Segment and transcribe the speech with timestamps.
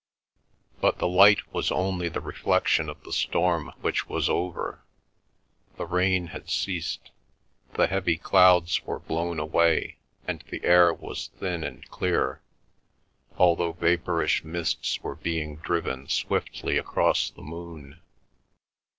[0.79, 4.81] But the light was only the reflection of the storm which was over.
[5.77, 7.11] The rain had ceased,
[7.73, 12.41] the heavy clouds were blown away, and the air was thin and clear,
[13.37, 17.99] although vapourish mists were being driven swiftly across the moon.